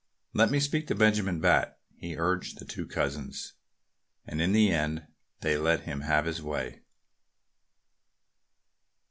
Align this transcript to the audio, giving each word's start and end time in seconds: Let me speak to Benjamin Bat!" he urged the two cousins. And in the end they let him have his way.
Let 0.33 0.49
me 0.49 0.59
speak 0.59 0.87
to 0.87 0.95
Benjamin 0.95 1.39
Bat!" 1.41 1.77
he 1.95 2.17
urged 2.17 2.57
the 2.57 2.65
two 2.65 2.87
cousins. 2.87 3.53
And 4.25 4.41
in 4.41 4.51
the 4.51 4.71
end 4.71 5.05
they 5.41 5.59
let 5.59 5.81
him 5.81 6.01
have 6.01 6.25
his 6.25 6.41
way. 6.41 6.81